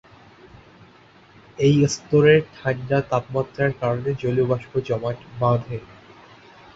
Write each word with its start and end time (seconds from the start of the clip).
এই 1.59 1.75
স্তরের 1.87 2.41
ঠান্ডা 2.55 2.97
তাপমাত্রার 3.11 3.71
কারণে 3.81 4.09
জলীয় 4.21 4.47
বাষ্প 4.51 4.71
জমাট 4.87 5.17
বাঁধে। 5.39 5.77